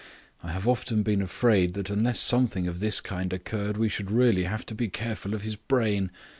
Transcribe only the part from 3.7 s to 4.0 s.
we